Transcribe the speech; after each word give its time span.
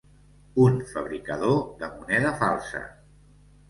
Un 0.63 0.79
fabricador 0.93 1.63
de 1.85 1.93
moneda 2.01 2.35
falsa. 2.45 2.87